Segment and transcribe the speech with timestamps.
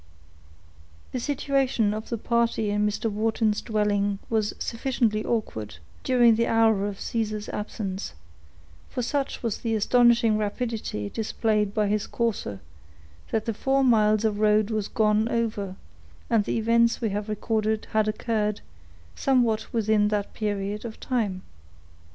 [1.11, 3.07] _The situation of the party in Mr.
[3.07, 8.13] Wharton's dwelling was sufficiently awkward, during the hour of Caesar's absence;
[8.89, 12.61] for such was the astonishing rapidity displayed by his courser,
[13.29, 15.75] that the four miles of road was gone over,
[16.31, 18.61] and the events we have recorded had occurred,
[19.13, 21.43] somewhat within that period of time.